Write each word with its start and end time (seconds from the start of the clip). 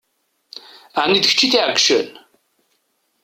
Ɛni 1.01 1.19
d 1.19 1.25
kečč 1.29 1.41
i 1.45 1.47
t-iɛeggcen? 1.51 2.07